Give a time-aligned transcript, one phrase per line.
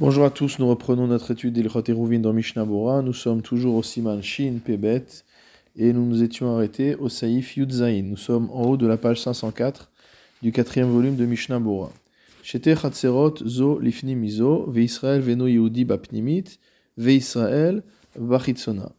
[0.00, 2.64] Bonjour à tous, nous reprenons notre étude d'Ilchot Eruvin dans Mishnah.
[2.64, 5.04] Nous sommes toujours au Siman Shin Pebet
[5.74, 8.04] et nous nous étions arrêtés au Saïf Yudzaïn.
[8.04, 9.90] Nous sommes en haut de la page 504
[10.40, 11.90] du quatrième volume de Mishnah Bora.
[12.44, 16.60] Chatzerot Zo Lifni Mizo, Ve Israël Veno Yehudi Bapnimit,
[16.96, 17.82] Ve Israël
[18.16, 18.92] Bachitzona.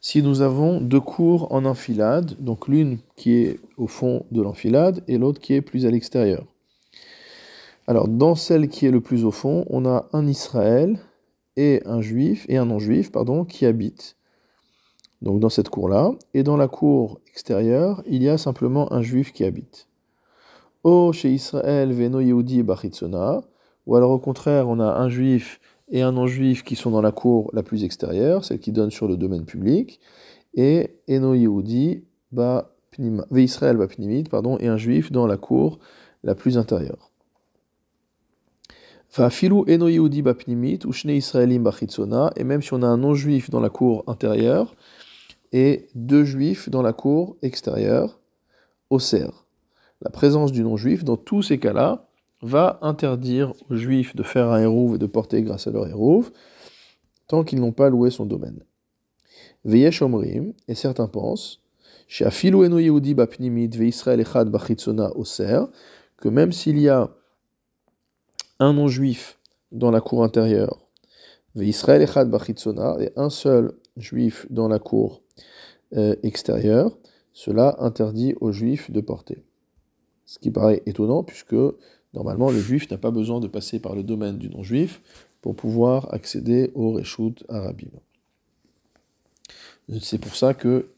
[0.00, 5.02] Si nous avons deux cours en enfilade, donc l'une qui est au fond de l'enfilade
[5.08, 6.46] et l'autre qui est plus à l'extérieur.
[7.86, 10.98] Alors, dans celle qui est le plus au fond, on a un Israël
[11.56, 14.16] et un juif, et un non-juif, pardon, qui habitent.
[15.22, 16.12] Donc, dans cette cour-là.
[16.34, 19.88] Et dans la cour extérieure, il y a simplement un juif qui habite.
[20.82, 23.42] O chez Israël, Veno Yehudi Bachitzona.
[23.86, 27.12] Ou alors, au contraire, on a un juif et un non-juif qui sont dans la
[27.12, 30.00] cour la plus extérieure, celle qui donne sur le domaine public.
[30.54, 32.02] Et Eno Yehudi
[33.32, 33.78] Israël
[34.30, 35.78] pardon, et un juif dans la cour
[36.24, 37.12] la plus intérieure.
[39.18, 39.22] Et
[42.44, 44.74] même si on a un non-juif dans la cour intérieure
[45.52, 48.20] et deux juifs dans la cour extérieure,
[48.90, 49.46] au cerf.
[50.02, 52.08] La présence du non-juif, dans tous ces cas-là,
[52.42, 56.30] va interdire aux juifs de faire un hérouve et de porter grâce à leur hérouve,
[57.26, 58.60] tant qu'ils n'ont pas loué son domaine.
[59.64, 60.02] Veyesh
[60.68, 61.62] et certains pensent,
[62.06, 62.78] chez Afilu eno
[63.14, 65.24] bapnimit ve Israël echad au
[66.18, 67.10] que même s'il y a
[68.58, 69.38] un non-juif
[69.72, 70.86] dans la cour intérieure,
[71.56, 75.22] Israël et un seul juif dans la cour
[75.94, 76.96] euh, extérieure,
[77.32, 79.44] cela interdit aux juifs de porter.
[80.26, 81.56] Ce qui paraît étonnant, puisque
[82.12, 85.00] normalement le juif n'a pas besoin de passer par le domaine du non-juif
[85.40, 87.90] pour pouvoir accéder au Reshut Arabim.
[90.00, 90.88] C'est pour ça que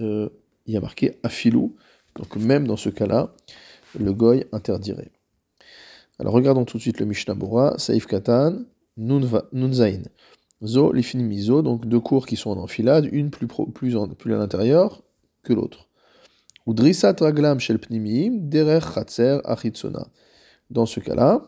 [0.00, 0.28] euh,
[0.66, 1.74] il y a marqué Afilou,
[2.16, 3.34] donc même dans ce cas-là,
[3.98, 5.10] le goy interdirait.
[6.18, 8.60] Alors regardons tout de suite le Mishnah Bora, Saif Katan,
[8.96, 10.02] Nunzain.
[10.64, 14.38] Zo, les miso, donc deux cours qui sont en enfilade, une plus, plus, plus à
[14.38, 15.02] l'intérieur
[15.42, 15.88] que l'autre.
[16.66, 20.08] Udrisat raglam shel derer chatzer achitsona.
[20.70, 21.42] Dans ce cas-là,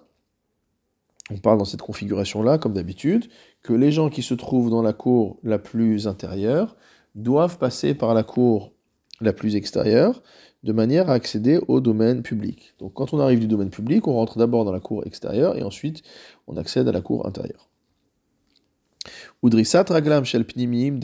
[1.30, 3.28] on parle dans cette configuration-là, comme d'habitude,
[3.62, 6.76] que les gens qui se trouvent dans la cour la plus intérieure
[7.14, 8.72] doivent passer par la cour
[9.20, 10.22] la plus extérieure,
[10.64, 12.74] de manière à accéder au domaine public.
[12.78, 15.62] Donc quand on arrive du domaine public, on rentre d'abord dans la cour extérieure et
[15.62, 16.02] ensuite
[16.46, 17.68] on accède à la cour intérieure.
[19.42, 20.98] Udrisat raglam shel pnimim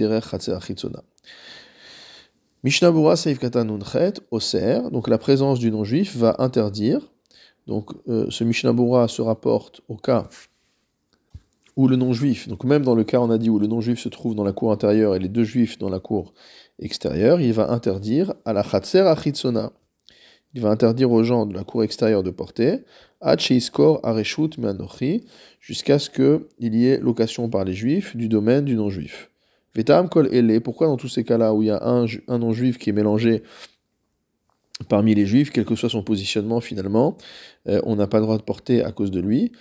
[2.64, 3.78] Mishnabura Saif Katan
[4.30, 7.00] Oser, donc la présence du non-juif va interdire.
[7.66, 10.28] Donc euh, ce Mishnabura se rapporte au cas
[11.76, 14.08] où le non-juif, donc même dans le cas on a dit où le non-juif se
[14.08, 16.32] trouve dans la cour intérieure et les deux juifs dans la cour
[16.78, 19.72] il va interdire à la Khatser Achitsona.
[20.54, 22.84] Il va interdire aux gens de la cour extérieure de porter,
[23.20, 25.24] Acheiskor Areshut Meanochi,
[25.60, 29.30] jusqu'à ce qu'il y ait location par les juifs du domaine du non-juif.
[29.74, 32.78] Vetam Kol Ele, pourquoi dans tous ces cas-là où il y a un, un non-juif
[32.78, 33.42] qui est mélangé
[34.88, 37.16] parmi les juifs, quel que soit son positionnement finalement,
[37.68, 39.52] euh, on n'a pas le droit de porter à cause de lui?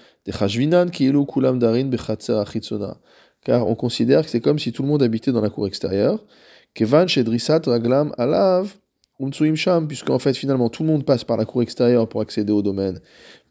[3.46, 6.24] Car on considère que c'est comme si tout le monde habitait dans la cour extérieure.
[6.74, 7.08] Kevan
[7.66, 8.74] raglam alav
[9.56, 12.62] sham, puisqu'en fait finalement tout le monde passe par la cour extérieure pour accéder au
[12.62, 13.00] domaine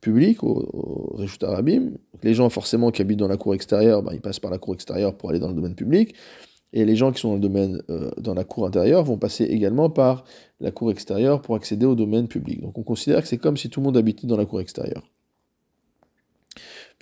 [0.01, 1.93] public, au, au Arabim.
[2.23, 4.75] Les gens forcément qui habitent dans la cour extérieure, ben, ils passent par la cour
[4.75, 6.15] extérieure pour aller dans le domaine public.
[6.75, 9.45] Et les gens qui sont dans le domaine, euh, dans la cour intérieure, vont passer
[9.45, 10.25] également par
[10.61, 12.63] la cour extérieure pour accéder au domaine public.
[12.63, 15.03] Donc on considère que c'est comme si tout le monde habitait dans la cour extérieure.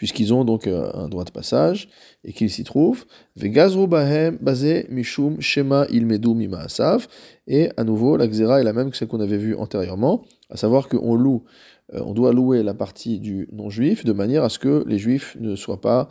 [0.00, 1.90] Puisqu'ils ont donc euh, un droit de passage
[2.24, 3.04] et qu'ils s'y trouvent.
[3.36, 7.06] Vegazru bahem basé mishum shema ilmedu mima asav.
[7.46, 10.56] Et à nouveau, la xéra est la même que celle qu'on avait vue antérieurement, à
[10.56, 11.44] savoir qu'on loue,
[11.92, 15.36] euh, on doit louer la partie du non-juif de manière à ce que les juifs
[15.38, 16.08] ne soient pas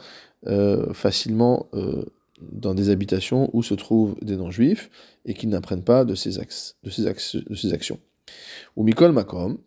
[0.93, 1.67] facilement
[2.41, 4.89] dans des habitations où se trouvent des non-juifs
[5.25, 7.99] et qui n'apprennent pas de ces, de ces actions.
[8.75, 9.57] Ou Mikol Makom,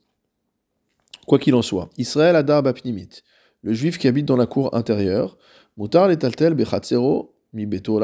[1.27, 3.23] quoi qu'il en soit, Israël Adar Bapnimit,
[3.63, 5.39] le juif qui habite dans la cour intérieure,
[5.77, 8.01] Mutar letaltel bechatzero mi beto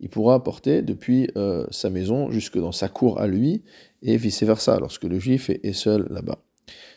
[0.00, 3.62] Il pourra porter depuis euh, sa maison jusque dans sa cour à lui
[4.02, 6.38] et vice-versa, lorsque le juif est, seul là-bas.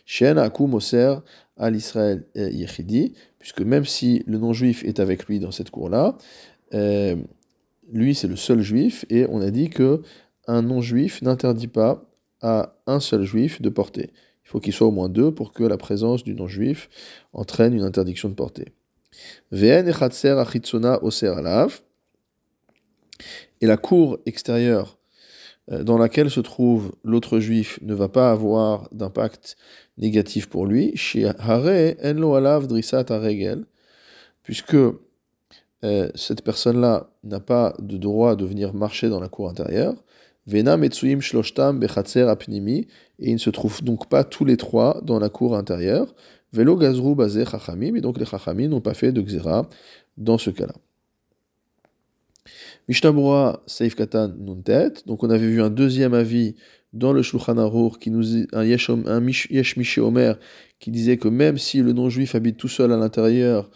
[0.05, 1.15] Shen Akum Oser
[1.57, 6.17] al Israël Yechidi, puisque même si le non-juif est avec lui dans cette cour-là,
[6.73, 7.15] euh,
[7.91, 10.01] lui, c'est le seul juif, et on a dit que
[10.47, 12.03] un non-juif n'interdit pas
[12.41, 14.11] à un seul juif de porter.
[14.47, 16.87] Il faut qu'il soit au moins deux pour que la présence du non-juif
[17.33, 18.71] entraîne une interdiction de porter.
[23.59, 24.97] Et la cour extérieure
[25.69, 29.57] euh, dans laquelle se trouve l'autre juif ne va pas avoir d'impact
[29.97, 30.93] négatif pour lui,
[34.43, 39.95] puisque euh, cette personne-là n'a pas de droit de venir marcher dans la cour intérieure,
[40.47, 41.85] Vena Metsuim Shloshtam
[42.27, 42.87] Apnimi,
[43.19, 46.15] et ils ne se trouvent donc pas tous les trois dans la cour intérieure.
[46.53, 49.69] Velo Gazru Bazé Chachamim, et donc les Chachamim n'ont pas fait de Xera
[50.15, 50.73] dans ce cas-là.
[52.87, 56.55] Mishnabura Seif Katan Nuntet, donc on avait vu un deuxième avis
[56.93, 59.21] dans le Shulchan Aruch, qui nous un Yesh, un
[60.01, 60.39] Omer,
[60.79, 63.69] qui disait que même si le non-juif habite tout seul à l'intérieur,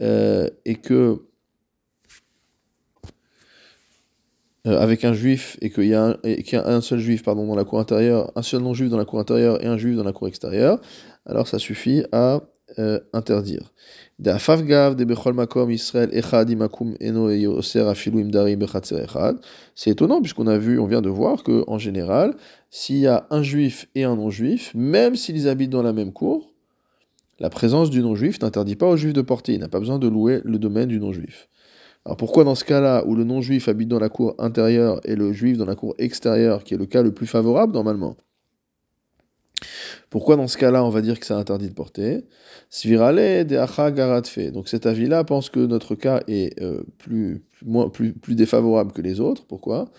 [0.00, 1.22] euh, et que
[4.68, 7.80] Euh, avec un juif et qu'il y, a un seul juif pardon, dans la cour
[7.80, 10.80] intérieure, un seul non-juif dans la cour intérieure et un juif dans la cour extérieure,
[11.26, 12.42] alors ça suffit à
[12.78, 13.72] euh, interdire.
[19.74, 22.36] C'est étonnant puisqu'on a vu, on vient de voir que en général,
[22.70, 26.52] s'il y a un juif et un non-juif, même s'ils habitent dans la même cour,
[27.40, 29.54] la présence du non-juif n'interdit pas au juif de porter.
[29.54, 31.48] Il n'a pas besoin de louer le domaine du non-juif.
[32.04, 35.32] Alors pourquoi dans ce cas-là, où le non-juif habite dans la cour intérieure et le
[35.32, 38.16] juif dans la cour extérieure, qui est le cas le plus favorable normalement?
[40.10, 42.24] Pourquoi dans ce cas-là, on va dire que c'est interdit de porter?
[42.68, 47.46] Svirale de Donc cet avis-là pense que notre cas est euh, plus,
[48.28, 49.46] défavorable que les autres.
[49.46, 49.90] Pourquoi?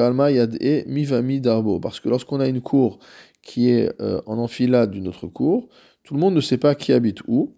[0.00, 1.78] Alma yad e mivami darbo.
[1.78, 2.98] Parce que lorsqu'on a une cour
[3.42, 5.68] qui est euh, en enfilade d'une autre cour,
[6.02, 7.54] tout le monde ne sait pas qui habite où.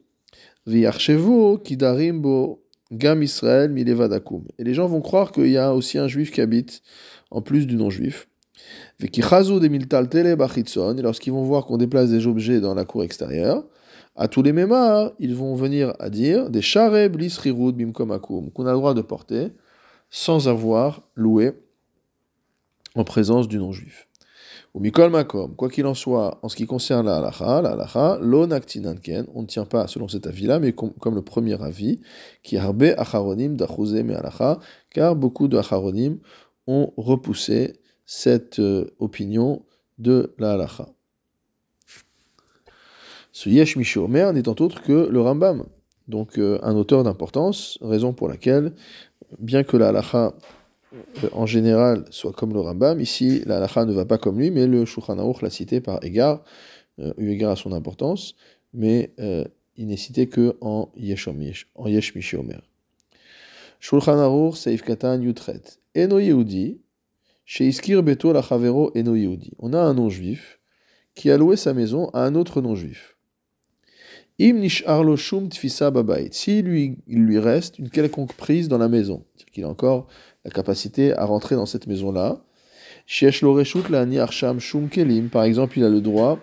[4.59, 6.83] Et les gens vont croire qu'il y a aussi un juif qui habite
[7.31, 8.29] en plus du non-juif.
[9.01, 9.09] Et
[11.03, 13.65] lorsqu'ils vont voir qu'on déplace des objets dans la cour extérieure,
[14.17, 14.75] à tous les mêmes
[15.21, 19.53] ils vont venir à dire des chareb bimkom qu'on a le droit de porter
[20.11, 21.53] sans avoir loué
[22.95, 24.08] en présence du non-juif.
[24.75, 28.19] Ou mikol makom, quoi qu'il en soit, en ce qui concerne la halacha, la halacha,
[28.21, 32.01] lo naktinanken, on ne tient pas selon cet avis-là, mais comme, le premier avis,
[32.43, 34.61] qui harbe acharonim d'achouze me halacha,
[34.91, 36.19] car beaucoup de acharonim
[36.67, 39.63] ont repoussé cette euh, opinion
[39.99, 40.89] de la halacha.
[43.33, 45.65] Ce yesh omer n'étant autre que le Rambam,
[46.09, 48.75] donc euh, un auteur d'importance, raison pour laquelle,
[49.39, 50.35] bien que la halacha
[51.33, 53.01] en général soit comme le Rambam.
[53.01, 56.03] Ici, la halakha ne va pas comme lui, mais le Shulchan Aruch l'a cité par
[56.03, 56.43] égard,
[56.99, 58.35] euh, eu égard à son importance,
[58.73, 59.45] mais euh,
[59.77, 61.29] il n'est cité que en Yesh,
[61.75, 62.63] en Yesh Omer.
[63.81, 65.63] Shulchan Aruch Seif Katan Yutret.
[65.95, 66.81] Eno Yehudi,
[67.45, 69.53] Sheiskir Beto Lachavero Eno Yehudi.
[69.59, 70.61] On a un non-juif
[71.15, 73.17] qui a loué sa maison à un autre non-juif.
[74.41, 76.29] Im Nish'arlo Shum Tfisa Babait.
[76.31, 80.07] Si lui, il lui reste une quelconque prise dans la maison, c'est-à-dire qu'il a encore
[80.49, 82.41] la capacité à rentrer dans cette maison-là.
[85.31, 86.39] Par exemple, il a le droit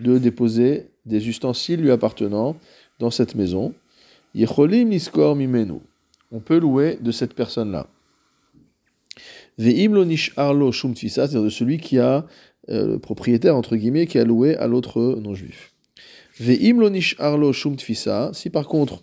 [0.00, 2.56] de déposer des ustensiles lui appartenant
[2.98, 3.74] dans cette maison.
[6.32, 7.86] On peut louer de cette personne-là.
[11.10, 12.26] c'est-à-dire de celui qui a
[12.70, 15.74] euh, le propriétaire entre guillemets qui a loué à l'autre non-juif.
[18.32, 19.02] Si par contre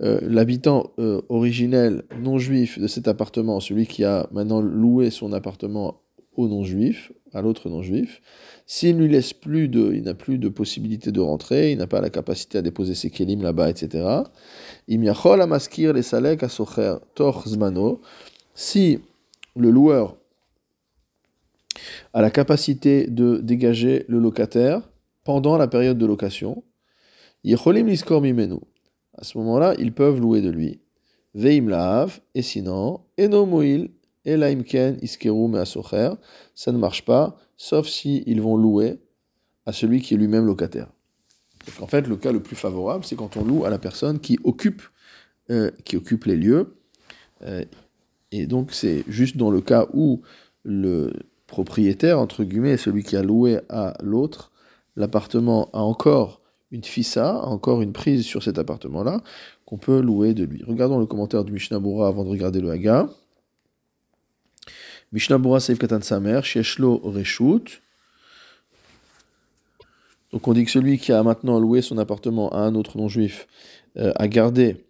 [0.00, 5.32] euh, l'habitant euh, originel non juif de cet appartement, celui qui a maintenant loué son
[5.32, 6.02] appartement
[6.36, 8.22] au non juif, à l'autre non juif,
[8.64, 12.00] s'il lui laisse plus de, il n'a plus de possibilité de rentrer, il n'a pas
[12.00, 14.06] la capacité à déposer ses kelim là-bas, etc.
[14.86, 16.44] Les salek.
[18.54, 18.98] Si
[19.56, 20.16] le loueur
[22.12, 24.88] a la capacité de dégager le locataire
[25.24, 26.62] pendant la période de location,
[27.42, 28.60] liskor mimenu
[29.18, 30.80] à ce moment-là, ils peuvent louer de lui.
[31.34, 33.90] Veim laav, et sinon, eno moil,
[34.24, 36.12] elaimken iskeru measocher,
[36.54, 38.98] ça ne marche pas, sauf si ils vont louer
[39.66, 40.88] à celui qui est lui-même locataire.
[41.80, 44.38] en fait, le cas le plus favorable, c'est quand on loue à la personne qui
[44.44, 44.82] occupe,
[45.50, 46.76] euh, qui occupe les lieux.
[47.42, 47.64] Euh,
[48.30, 50.22] et donc, c'est juste dans le cas où
[50.62, 51.12] le
[51.46, 54.52] propriétaire, entre guillemets, celui qui a loué à l'autre,
[54.96, 56.37] l'appartement a encore
[56.70, 59.22] une fissa, encore une prise sur cet appartement-là,
[59.64, 60.62] qu'on peut louer de lui.
[60.66, 63.08] Regardons le commentaire du Mishnah avant de regarder le Haga.
[65.12, 67.80] Mishnah Bura Seif Katan Samer, Sheshlo Reshut.
[70.32, 73.46] Donc on dit que celui qui a maintenant loué son appartement à un autre non-juif
[73.96, 74.84] euh, a gardé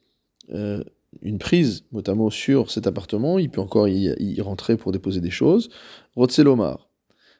[0.52, 0.82] euh,
[1.22, 5.70] une prise, notamment sur cet appartement, il peut encore y, rentrer pour déposer des choses.
[6.16, 6.88] Rotselomar,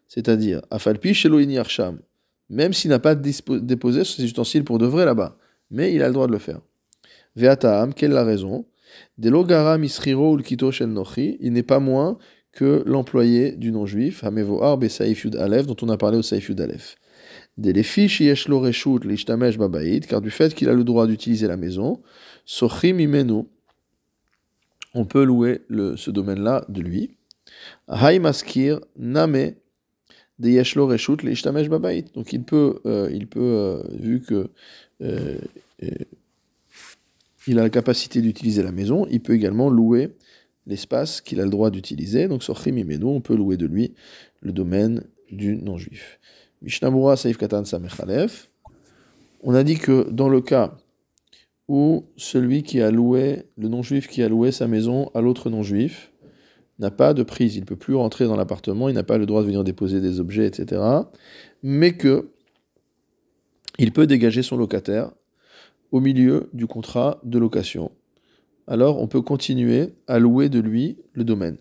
[0.07, 1.99] c'est-à-dire Afalpi Sheloini Arsham,
[2.50, 5.37] même s'il n'a pas déposé ses ustensiles pour de vrai là-bas.
[5.71, 6.61] Mais il a le droit de le faire.
[7.37, 8.67] Ve'ataam, quelle est la raison?
[9.19, 9.31] Il
[11.52, 12.19] n'est pas moins
[12.52, 16.61] que l'employé du non-juif, Hamevoar Besaif Yud Aleph, dont on a parlé au Saif Yud
[16.61, 16.97] Aleph.
[20.09, 22.00] Car du fait qu'il a le droit d'utiliser la maison,
[22.45, 23.45] Sochim Imenu,
[24.95, 27.17] on peut louer ce domaine-là de lui.
[27.88, 29.52] Hay Maskir Name
[30.38, 32.12] de Yeshlo Reshut Lishtamesh Babaïd.
[32.14, 34.49] Donc il peut, euh, euh, vu que
[35.02, 35.38] euh,
[37.47, 40.11] il a la capacité d'utiliser la maison, il peut également louer
[40.66, 42.28] l'espace qu'il a le droit d'utiliser.
[42.28, 43.95] Donc sur Chimimenu, on peut louer de lui
[44.40, 46.21] le domaine du non-juif.
[46.62, 48.50] Mishnabura Saif Katan Samechalef.
[49.42, 50.76] On a dit que dans le cas
[51.68, 56.11] où celui qui a loué, le non-juif qui a loué sa maison à l'autre non-juif,
[56.79, 59.27] n'a pas de prise, il ne peut plus rentrer dans l'appartement, il n'a pas le
[59.27, 60.81] droit de venir déposer des objets, etc.
[61.63, 62.31] Mais que
[63.79, 65.11] il peut dégager son locataire
[65.93, 67.91] au milieu du contrat de location.
[68.67, 71.59] Alors on peut continuer à louer de lui le domaine.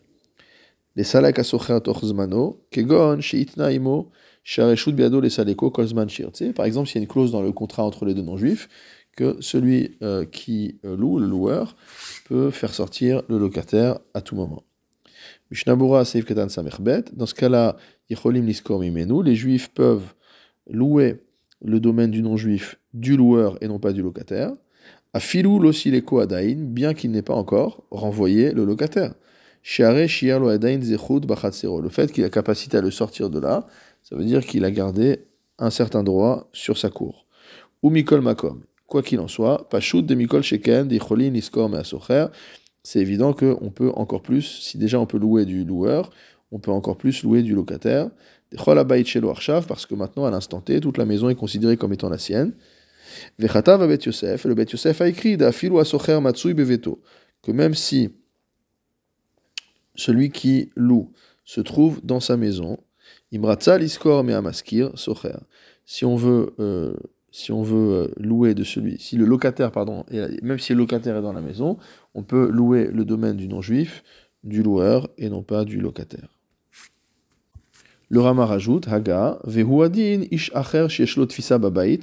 [0.96, 3.18] Les salak kegon
[5.22, 6.32] les saleko kozman shir.
[6.56, 8.68] Par exemple, s'il y a une clause dans le contrat entre les deux non-juifs,
[9.16, 11.76] que celui euh, qui euh, loue, le loueur,
[12.26, 14.64] peut faire sortir le locataire à tout moment.
[15.52, 17.06] Mishnabura seif ketan samerbet.
[17.14, 17.78] Dans ce cas-là,
[18.10, 20.14] yicholim liskor mimenu, les juifs peuvent
[20.70, 21.22] louer
[21.64, 24.52] le domaine du non-juif du loueur et non pas du locataire.
[25.14, 29.14] A filou l'osileko adain, bien qu'il n'ait pas encore renvoyé le locataire.
[29.64, 31.82] Shiare shiar lo adain zechut bachatsero.
[31.82, 33.68] Le fait qu'il a capacité à le sortir de là,
[34.04, 35.26] ça veut dire qu'il a gardé
[35.60, 37.26] un certain droit sur sa cour.
[37.82, 38.62] Ou mikol makom.
[38.86, 42.28] Quoi qu'il en soit, pashut de mikol sheken, dicholin iskor measocher.
[42.88, 46.10] C'est évident qu'on peut encore plus, si déjà on peut louer du loueur,
[46.54, 48.10] on peut encore plus louer du locataire
[48.56, 52.54] parce que maintenant, à l'instant T, toute la maison est considérée comme étant la sienne.
[53.40, 58.10] Vechatav Yosef, le Bet Yosef a écrit que même si
[59.96, 61.12] celui qui loue
[61.44, 62.78] se trouve dans sa maison,
[63.34, 65.40] Imratza Liskor Meamaskir Socher.
[65.86, 66.96] Si on veut, euh,
[67.38, 70.04] si on veut euh, louer de celui, si le locataire, pardon,
[70.42, 71.78] même si le locataire est dans la maison,
[72.16, 74.04] on peut louer le domaine du non-juif,
[74.44, 76.40] du loueur, et non pas du locataire.
[78.10, 82.00] Le Rama rajoute, Haga, Vehuadin ish acher shieshlot fisa babait.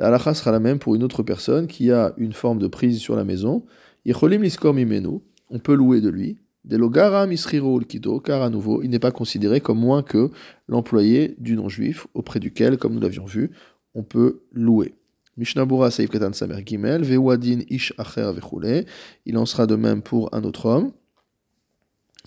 [0.00, 2.98] La halakha sera la même pour une autre personne qui a une forme de prise
[2.98, 3.64] sur la maison.
[4.04, 5.20] Yecholim liskor mimenu.
[5.48, 6.38] On peut louer de lui.
[6.64, 10.30] Delogara misriro ulkido, car à nouveau, il n'est pas considéré comme moins que
[10.68, 13.50] l'employé du non-juif auprès duquel, comme nous l'avions vu,
[13.94, 14.94] on peut louer.
[15.36, 18.84] Mishnabura Seif Katan Samer Gimel, Vehuadin ish acher vechule.
[19.24, 20.92] Il en sera de même pour un autre homme.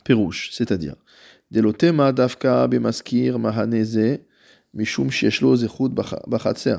[0.04, 0.96] Pérouche, c'est-à-dire.
[1.52, 4.20] Delotema dafka bemaskir mahaneze
[4.74, 5.90] mishum shieshlo zechut
[6.28, 6.78] bachatser.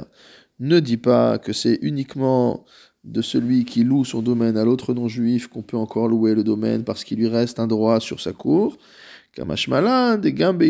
[0.58, 2.64] Ne dis pas que c'est uniquement
[3.04, 6.82] de celui qui loue son domaine à l'autre non-juif qu'on peut encore louer le domaine
[6.82, 8.76] parce qu'il lui reste un droit sur sa cour.
[9.32, 10.64] Kamashmalan de gambe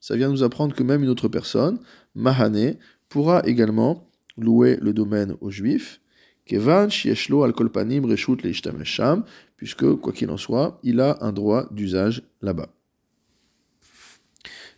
[0.00, 1.78] Ça vient nous apprendre que même une autre personne,
[2.14, 2.76] Mahane,
[3.12, 6.00] pourra également louer le domaine aux juifs.
[6.46, 9.24] Kevan shieshlo al kolpanim reshut leishtamesham,
[9.58, 12.70] puisque, quoi qu'il en soit, il a un droit d'usage là-bas.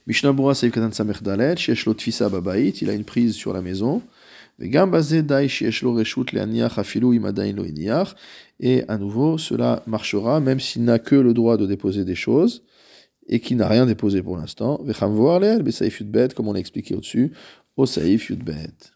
[0.07, 4.03] Mishnabura Seif Katan Samer Dalet, Shieshlo Tfisa Babait, il a une prise sur la maison.
[4.61, 4.77] Et
[8.89, 12.63] à nouveau, cela marchera même s'il n'a que le droit de déposer des choses
[13.27, 14.85] et qui n'a rien déposé pour l'instant.
[15.01, 15.39] Comme on
[16.53, 17.33] l'a expliqué au-dessus,
[17.77, 18.94] au Saif Yudbet.